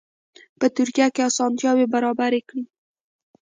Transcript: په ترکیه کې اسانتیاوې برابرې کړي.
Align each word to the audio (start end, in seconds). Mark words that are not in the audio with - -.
په 0.59 0.65
ترکیه 0.75 1.07
کې 1.15 1.21
اسانتیاوې 1.29 1.85
برابرې 1.93 2.41
کړي. 2.49 2.63